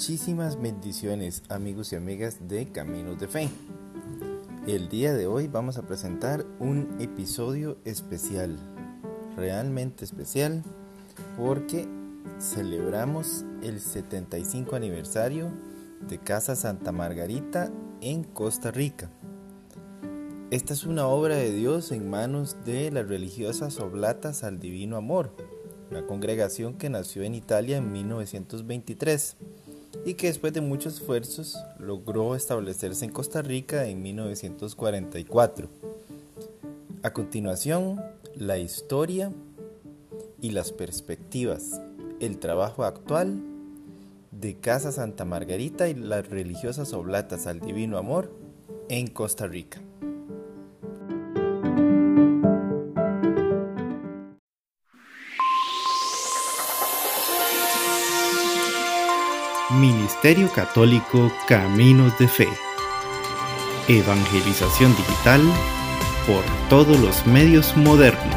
[0.00, 3.50] Muchísimas bendiciones amigos y amigas de Caminos de Fe.
[4.66, 8.56] El día de hoy vamos a presentar un episodio especial,
[9.36, 10.64] realmente especial,
[11.36, 11.86] porque
[12.38, 15.52] celebramos el 75 aniversario
[16.08, 19.10] de Casa Santa Margarita en Costa Rica.
[20.50, 25.36] Esta es una obra de Dios en manos de las religiosas oblatas al Divino Amor,
[25.90, 29.36] una congregación que nació en Italia en 1923
[30.04, 35.68] y que después de muchos esfuerzos logró establecerse en Costa Rica en 1944.
[37.02, 38.00] A continuación,
[38.34, 39.32] la historia
[40.40, 41.80] y las perspectivas,
[42.20, 43.42] el trabajo actual
[44.30, 48.32] de Casa Santa Margarita y las religiosas oblatas al Divino Amor
[48.88, 49.80] en Costa Rica.
[59.78, 62.48] Ministerio Católico Caminos de Fe.
[63.86, 65.40] Evangelización digital
[66.26, 68.34] por todos los medios modernos.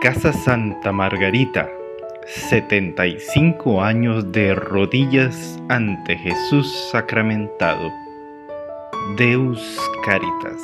[0.00, 1.68] Casa Santa Margarita,
[2.24, 7.90] 75 años de rodillas ante Jesús sacramentado.
[9.16, 10.62] Deus Caritas.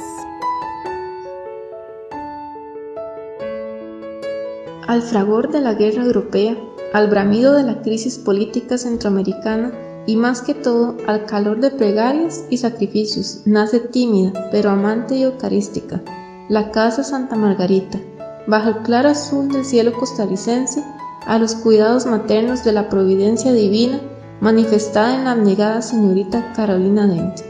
[4.87, 6.57] Al fragor de la guerra europea,
[6.93, 9.73] al bramido de la crisis política centroamericana
[10.07, 15.25] y más que todo al calor de plegarias y sacrificios, nace tímida pero amante y
[15.25, 16.01] eucarística,
[16.49, 17.99] la Casa Santa Margarita,
[18.47, 20.85] bajo el claro azul del cielo costarricense,
[21.27, 24.01] a los cuidados maternos de la providencia divina
[24.41, 27.41] manifestada en la abnegada señorita Carolina Dent.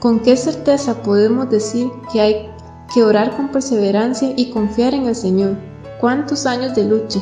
[0.00, 2.50] ¿Con qué certeza podemos decir que hay
[2.92, 5.73] que orar con perseverancia y confiar en el Señor?
[6.00, 7.20] Cuántos años de lucha,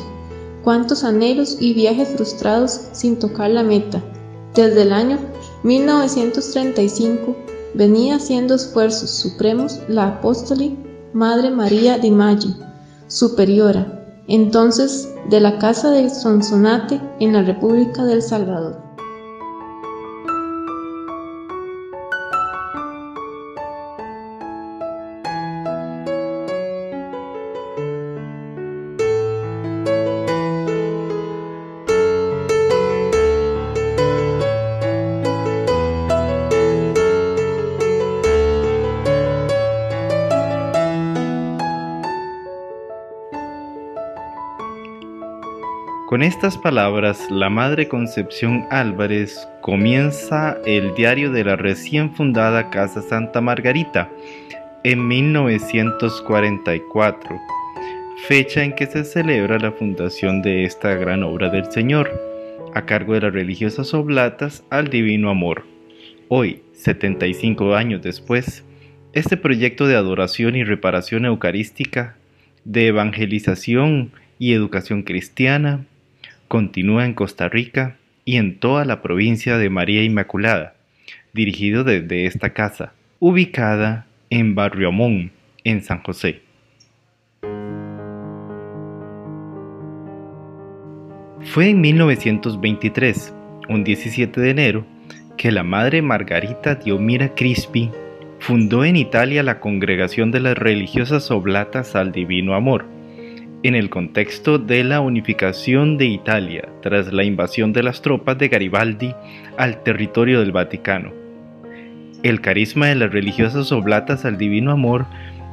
[0.63, 4.01] cuántos anhelos y viajes frustrados sin tocar la meta.
[4.53, 5.17] Desde el año
[5.63, 7.35] 1935
[7.73, 10.77] venía haciendo esfuerzos supremos la apóstoli
[11.13, 12.55] Madre María de Maggi,
[13.07, 18.82] superiora, entonces de la Casa del Sonsonate en la República del Salvador.
[46.13, 53.01] Con estas palabras, la Madre Concepción Álvarez comienza el diario de la recién fundada Casa
[53.01, 54.11] Santa Margarita
[54.83, 57.39] en 1944,
[58.27, 62.11] fecha en que se celebra la fundación de esta gran obra del Señor,
[62.75, 65.65] a cargo de las religiosas oblatas al Divino Amor.
[66.27, 68.63] Hoy, 75 años después,
[69.13, 72.17] este proyecto de adoración y reparación eucarística,
[72.65, 75.87] de evangelización y educación cristiana,
[76.53, 80.75] continúa en Costa Rica y en toda la provincia de María Inmaculada,
[81.33, 85.31] dirigido desde esta casa, ubicada en Barrio Amón,
[85.63, 86.43] en San José.
[91.41, 93.33] Fue en 1923,
[93.69, 94.85] un 17 de enero,
[95.37, 97.89] que la madre Margarita Diomira Crispi
[98.37, 102.92] fundó en Italia la Congregación de las Religiosas Oblatas al Divino Amor,
[103.63, 108.49] en el contexto de la unificación de Italia tras la invasión de las tropas de
[108.49, 109.15] Garibaldi
[109.57, 111.11] al territorio del Vaticano.
[112.23, 115.05] El carisma de las religiosas oblatas al Divino Amor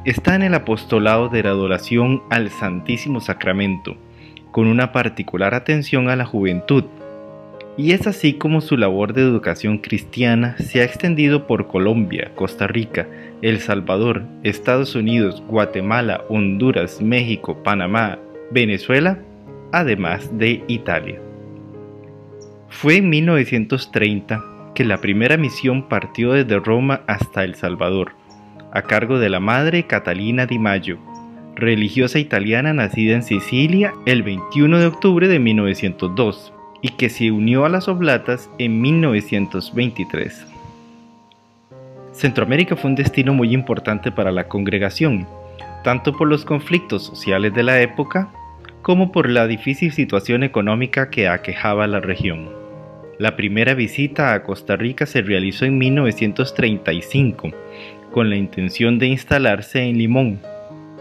[0.05, 3.95] está en el apostolado de la adoración al Santísimo Sacramento,
[4.51, 6.83] con una particular atención a la juventud,
[7.81, 12.67] y es así como su labor de educación cristiana se ha extendido por Colombia, Costa
[12.67, 13.07] Rica,
[13.41, 18.19] El Salvador, Estados Unidos, Guatemala, Honduras, México, Panamá,
[18.51, 19.17] Venezuela,
[19.71, 21.19] además de Italia.
[22.69, 24.45] Fue en 1930
[24.75, 28.11] que la primera misión partió desde Roma hasta El Salvador,
[28.71, 30.99] a cargo de la madre Catalina Di Maggio,
[31.55, 37.65] religiosa italiana nacida en Sicilia el 21 de octubre de 1902 y que se unió
[37.65, 40.47] a las Oblatas en 1923.
[42.11, 45.27] Centroamérica fue un destino muy importante para la congregación,
[45.83, 48.29] tanto por los conflictos sociales de la época
[48.81, 52.49] como por la difícil situación económica que aquejaba la región.
[53.19, 57.51] La primera visita a Costa Rica se realizó en 1935,
[58.11, 60.41] con la intención de instalarse en Limón,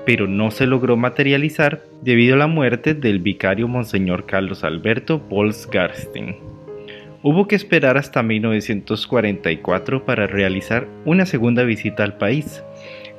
[0.04, 5.68] pero no se logró materializar debido a la muerte del vicario Monseñor Carlos Alberto Pols
[5.70, 6.36] Garsten.
[7.22, 12.62] Hubo que esperar hasta 1944 para realizar una segunda visita al país,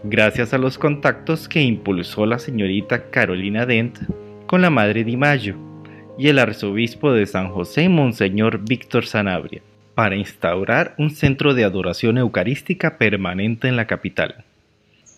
[0.04, 4.00] gracias a los contactos que impulsó la señorita Carolina Dent
[4.48, 5.56] con la Madre de Mayo
[6.18, 9.62] y el arzobispo de San José, Monseñor Víctor Sanabria,
[9.94, 14.44] para instaurar un centro de adoración eucarística permanente en la capital.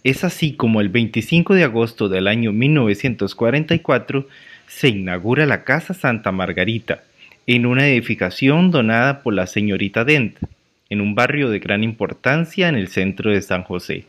[0.03, 4.27] Es así como el 25 de agosto del año 1944
[4.67, 7.03] se inaugura la Casa Santa Margarita,
[7.47, 10.37] en una edificación donada por la señorita Dent,
[10.89, 14.05] en un barrio de gran importancia en el centro de San José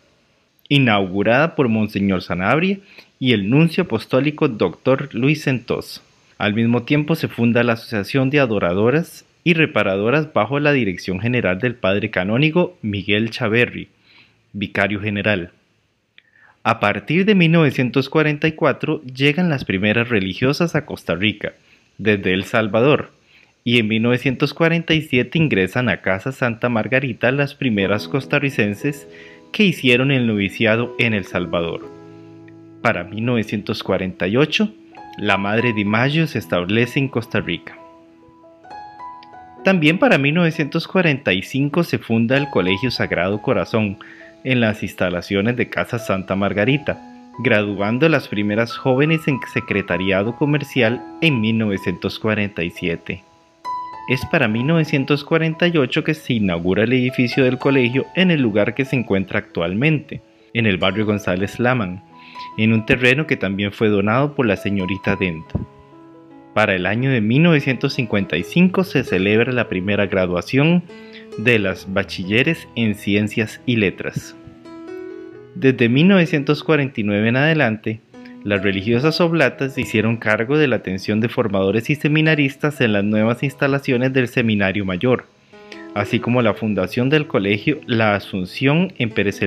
[0.69, 2.79] inaugurada por Monseñor Sanabria
[3.19, 5.15] y el nuncio apostólico Dr.
[5.15, 6.03] Luis Centos.
[6.39, 11.59] Al mismo tiempo se funda la Asociación de Adoradoras y Reparadoras bajo la dirección general
[11.59, 13.89] del padre canónigo Miguel Chaverri,
[14.53, 15.53] vicario general.
[16.67, 21.53] A partir de 1944 llegan las primeras religiosas a Costa Rica,
[21.99, 23.11] desde El Salvador,
[23.65, 29.07] y en 1947 ingresan a Casa Santa Margarita las primeras costarricenses
[29.53, 31.87] que hicieron el noviciado en El Salvador.
[32.81, 34.73] Para 1948,
[35.19, 37.77] la Madre de Mayo se establece en Costa Rica.
[39.65, 43.99] También para 1945 se funda el Colegio Sagrado Corazón
[44.45, 47.01] en las instalaciones de Casa Santa Margarita,
[47.39, 53.25] graduando a las primeras jóvenes en secretariado comercial en 1947.
[54.09, 58.97] Es para 1948 que se inaugura el edificio del colegio en el lugar que se
[58.97, 60.21] encuentra actualmente,
[60.53, 62.03] en el barrio González Laman,
[62.59, 65.47] en un terreno que también fue donado por la señorita Dent.
[66.53, 70.85] Para el año de 1955 se celebra la primera graduación
[71.39, 74.37] de las bachilleres en ciencias y letras.
[75.55, 78.01] Desde 1949 en adelante,
[78.45, 83.43] las religiosas oblatas hicieron cargo de la atención de formadores y seminaristas en las nuevas
[83.43, 85.27] instalaciones del Seminario Mayor,
[85.95, 89.41] así como la fundación del colegio La Asunción en Pérez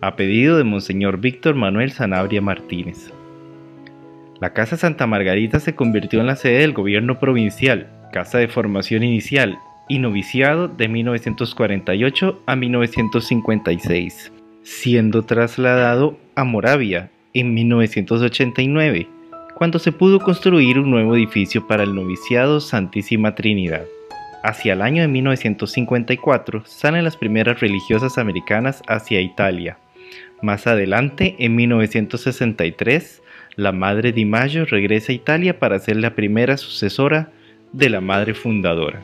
[0.00, 3.12] a pedido de Monseñor Víctor Manuel Sanabria Martínez.
[4.40, 9.02] La Casa Santa Margarita se convirtió en la sede del gobierno provincial, casa de formación
[9.02, 9.58] inicial
[9.88, 14.32] y noviciado de 1948 a 1956,
[14.62, 19.08] siendo trasladado a Moravia en 1989,
[19.56, 23.86] cuando se pudo construir un nuevo edificio para el noviciado Santísima Trinidad.
[24.44, 29.78] Hacia el año de 1954 salen las primeras religiosas americanas hacia Italia.
[30.42, 33.22] Más adelante, en 1963,
[33.56, 37.32] la Madre Di Maggio regresa a Italia para ser la primera sucesora
[37.72, 39.02] de la Madre Fundadora.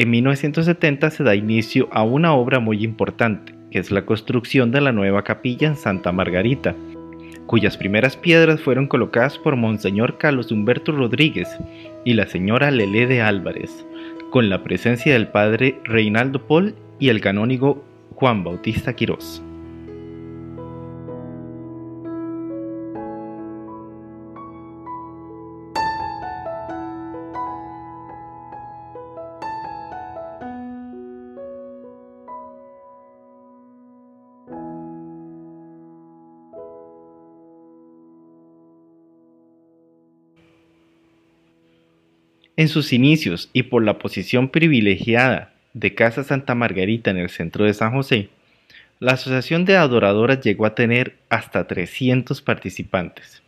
[0.00, 4.80] En 1970 se da inicio a una obra muy importante, que es la construcción de
[4.80, 6.74] la nueva capilla en Santa Margarita,
[7.44, 11.50] cuyas primeras piedras fueron colocadas por Monseñor Carlos Humberto Rodríguez
[12.02, 13.84] y la señora Lelé de Álvarez,
[14.30, 19.42] con la presencia del padre Reinaldo Paul y el canónigo Juan Bautista Quirós.
[42.60, 47.64] En sus inicios y por la posición privilegiada de Casa Santa Margarita en el centro
[47.64, 48.28] de San José,
[48.98, 53.42] la Asociación de Adoradoras llegó a tener hasta 300 participantes,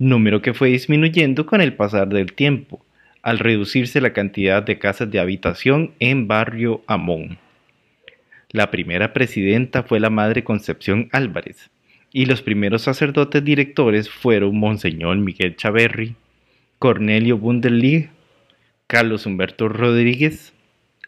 [0.00, 2.84] número que fue disminuyendo con el pasar del tiempo,
[3.22, 7.38] al reducirse la cantidad de casas de habitación en Barrio Amón.
[8.50, 11.70] La primera presidenta fue la Madre Concepción Álvarez,
[12.12, 16.16] y los primeros sacerdotes directores fueron Monseñor Miguel Chaverri,
[16.80, 18.10] Cornelio Bunderlig,
[18.90, 20.52] Carlos Humberto Rodríguez,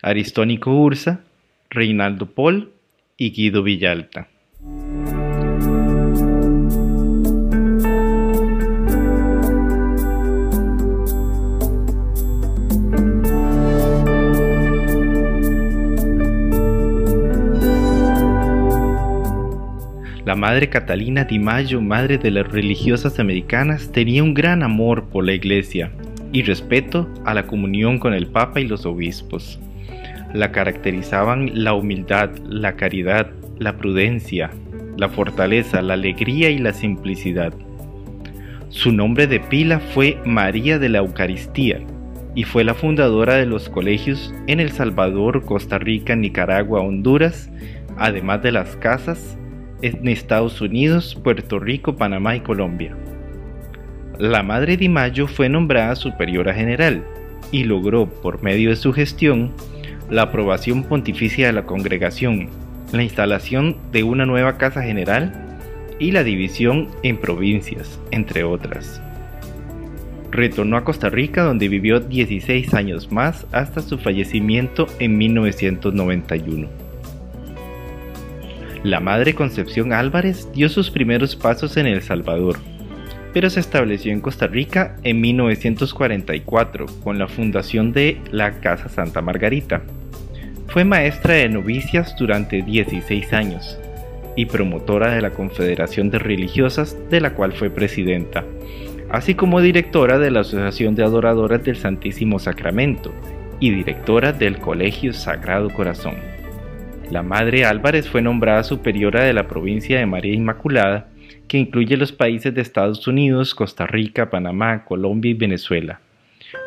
[0.03, 1.25] Aristónico Ursa,
[1.69, 2.71] Reinaldo Paul
[3.17, 4.29] y Guido Villalta.
[20.25, 25.27] La madre Catalina Di Maggio, madre de las religiosas americanas, tenía un gran amor por
[25.27, 25.91] la iglesia
[26.33, 29.61] y respeto a la comunión con el Papa y los obispos.
[30.35, 34.51] La caracterizaban la humildad, la caridad, la prudencia,
[34.97, 37.53] la fortaleza, la alegría y la simplicidad.
[38.71, 41.81] Su nombre de pila fue María de la Eucaristía
[42.35, 47.51] y fue la fundadora de los colegios en El Salvador, Costa Rica, Nicaragua, Honduras
[47.99, 49.39] además de las casas
[49.83, 52.97] en Estados Unidos, Puerto Rico, Panamá y Colombia.
[54.19, 57.03] La Madre de Mayo fue nombrada superiora general
[57.51, 59.53] y logró, por medio de su gestión,
[60.11, 62.49] la aprobación pontificia de la congregación,
[62.93, 65.33] la instalación de una nueva casa general
[65.99, 69.01] y la división en provincias, entre otras.
[70.31, 76.69] Retornó a Costa Rica donde vivió 16 años más hasta su fallecimiento en 1991.
[78.83, 82.59] La Madre Concepción Álvarez dio sus primeros pasos en El Salvador,
[83.33, 89.23] pero se estableció en Costa Rica en 1944 con la fundación de la Casa Santa
[89.23, 89.83] Margarita.
[90.69, 93.79] Fue maestra de novicias durante 16 años
[94.37, 98.45] y promotora de la Confederación de Religiosas de la cual fue presidenta,
[99.11, 103.13] así como directora de la Asociación de Adoradoras del Santísimo Sacramento
[103.61, 106.15] y directora del Colegio Sagrado Corazón.
[107.11, 111.12] La Madre Álvarez fue nombrada superiora de la provincia de María Inmaculada
[111.49, 116.01] que incluye los países de Estados Unidos, Costa Rica, Panamá, Colombia y Venezuela.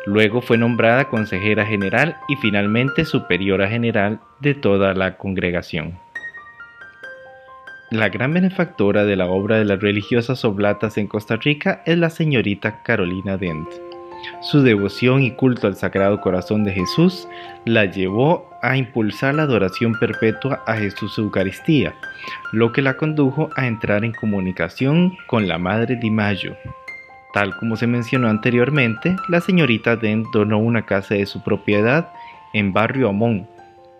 [0.06, 5.98] Luego fue nombrada consejera general y finalmente superiora general de toda la congregación.
[7.90, 12.10] La gran benefactora de la obra de las religiosas oblatas en Costa Rica es la
[12.10, 13.85] señorita Carolina Dent.
[14.40, 17.28] Su devoción y culto al Sagrado Corazón de Jesús
[17.64, 21.94] la llevó a impulsar la adoración perpetua a Jesús Eucaristía,
[22.52, 26.56] lo que la condujo a entrar en comunicación con la Madre de Mayo.
[27.32, 32.08] Tal como se mencionó anteriormente, la señorita Dent donó una casa de su propiedad
[32.52, 33.46] en Barrio Amón,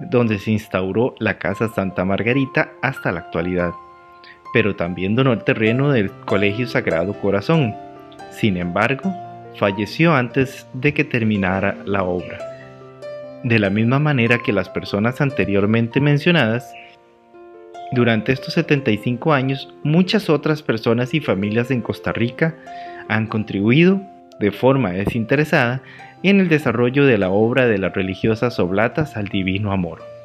[0.00, 3.72] donde se instauró la Casa Santa Margarita hasta la actualidad,
[4.52, 7.74] pero también donó el terreno del Colegio Sagrado Corazón.
[8.30, 9.14] Sin embargo,
[9.58, 12.38] falleció antes de que terminara la obra.
[13.42, 16.72] De la misma manera que las personas anteriormente mencionadas,
[17.92, 22.56] durante estos 75 años muchas otras personas y familias en Costa Rica
[23.08, 24.00] han contribuido
[24.40, 25.82] de forma desinteresada
[26.22, 30.15] en el desarrollo de la obra de las religiosas oblatas al divino amor.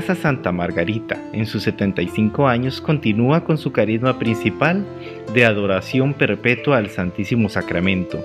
[0.00, 4.86] Casa Santa Margarita, en sus 75 años, continúa con su carisma principal
[5.34, 8.18] de adoración perpetua al Santísimo Sacramento.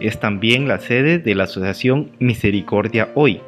[0.00, 3.40] Es también la sede de la Asociación Misericordia Hoy,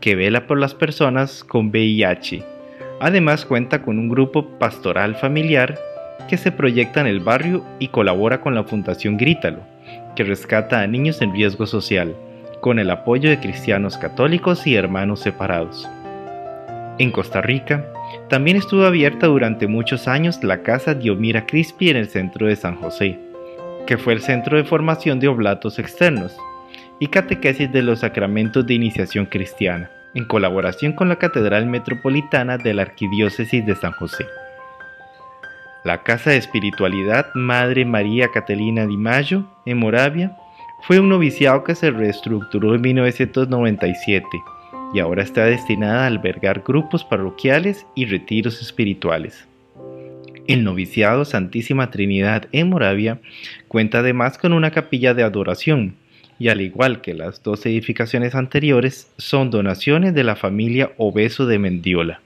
[0.00, 2.42] que vela por las personas con VIH.
[3.00, 5.78] Además cuenta con un grupo pastoral familiar
[6.26, 9.60] que se proyecta en el barrio y colabora con la Fundación Grítalo,
[10.16, 12.16] que rescata a niños en riesgo social,
[12.62, 15.86] con el apoyo de cristianos católicos y hermanos separados.
[17.00, 17.86] En Costa Rica,
[18.28, 22.76] también estuvo abierta durante muchos años la Casa Diomira Crispi en el centro de San
[22.76, 23.18] José,
[23.86, 26.36] que fue el centro de formación de oblatos externos
[26.98, 32.74] y catequesis de los sacramentos de iniciación cristiana, en colaboración con la Catedral Metropolitana de
[32.74, 34.26] la Arquidiócesis de San José.
[35.84, 40.36] La Casa de Espiritualidad Madre María Catalina Di Mayo, en Moravia,
[40.82, 44.26] fue un noviciado que se reestructuró en 1997
[44.92, 49.46] y ahora está destinada a albergar grupos parroquiales y retiros espirituales.
[50.46, 53.20] El noviciado Santísima Trinidad en Moravia
[53.68, 55.94] cuenta además con una capilla de adoración,
[56.38, 61.58] y al igual que las dos edificaciones anteriores, son donaciones de la familia Obeso de
[61.58, 62.20] Mendiola.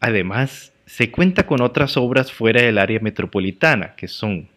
[0.00, 4.48] Además, se cuenta con otras obras fuera del área metropolitana, que son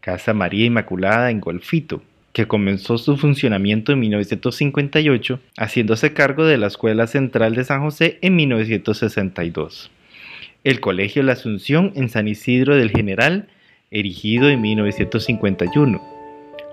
[0.00, 2.02] Casa María Inmaculada en Golfito,
[2.36, 8.18] que comenzó su funcionamiento en 1958, haciéndose cargo de la Escuela Central de San José
[8.20, 9.90] en 1962.
[10.62, 13.48] El Colegio La Asunción en San Isidro del General,
[13.90, 15.98] erigido en 1951.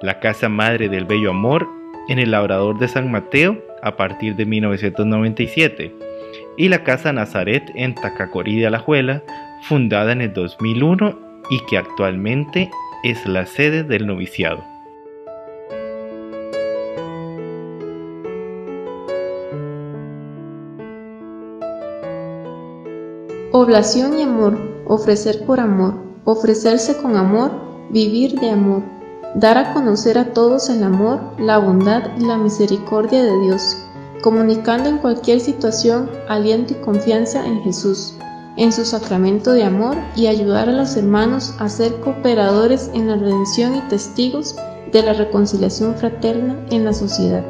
[0.01, 1.69] La Casa Madre del Bello Amor
[2.09, 5.95] en el Labrador de San Mateo a partir de 1997.
[6.57, 9.23] Y la Casa Nazaret en Tacacorí de Alajuela,
[9.61, 11.17] fundada en el 2001
[11.49, 12.69] y que actualmente
[13.05, 14.72] es la sede del noviciado.
[23.63, 25.93] Oblación y amor, ofrecer por amor,
[26.25, 27.49] ofrecerse con amor,
[27.91, 28.83] vivir de amor,
[29.35, 33.77] dar a conocer a todos el amor, la bondad y la misericordia de Dios,
[34.21, 38.15] comunicando en cualquier situación aliento y confianza en Jesús,
[38.57, 43.15] en su sacramento de amor y ayudar a los hermanos a ser cooperadores en la
[43.15, 44.57] redención y testigos
[44.91, 47.45] de la reconciliación fraterna en la sociedad.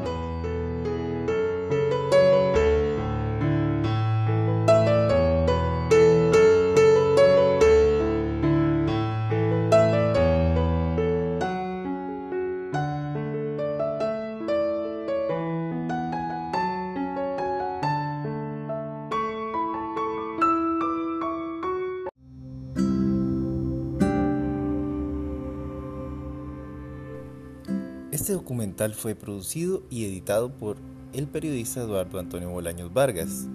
[28.24, 30.78] Este documental fue producido y editado por
[31.12, 33.50] el periodista Eduardo Antonio Bolaños Vargas,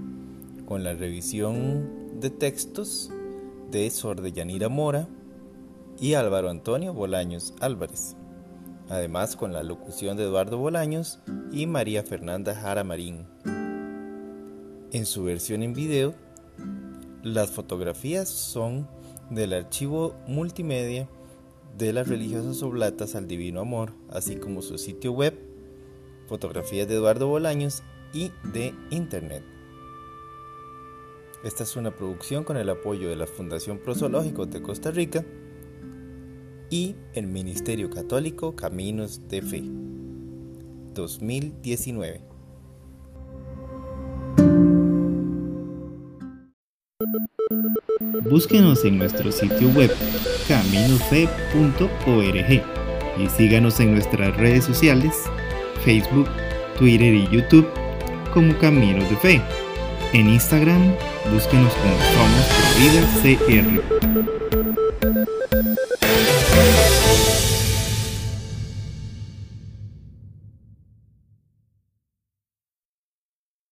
[0.67, 3.11] con la revisión de textos
[3.71, 5.09] de Sor de Yanira Mora
[5.99, 8.15] y Álvaro Antonio Bolaños Álvarez,
[8.91, 11.21] además con la locución de Eduardo Bolaños
[11.51, 13.27] y María Fernanda Jara Marín.
[14.93, 16.13] En su versión en video,
[17.23, 18.87] las fotografías son
[19.31, 21.09] del archivo multimedia
[21.77, 25.39] de las religiosas oblatas al Divino Amor, así como su sitio web,
[26.27, 27.83] fotografías de Eduardo Bolaños
[28.13, 29.43] y de Internet.
[31.45, 35.25] Esta es una producción con el apoyo de la Fundación Prozoológicos de Costa Rica
[36.71, 39.63] y el Ministerio Católico Caminos de Fe
[40.95, 42.38] 2019.
[48.29, 49.95] Búsquenos en nuestro sitio web
[50.49, 51.85] caminofe.org
[53.17, 55.15] y síganos en nuestras redes sociales,
[55.85, 56.29] Facebook,
[56.77, 57.69] Twitter y YouTube
[58.35, 59.41] como Caminos de Fe.
[60.13, 60.93] En Instagram,
[61.33, 62.47] búsquenos como Somos
[62.81, 64.88] Vida CR.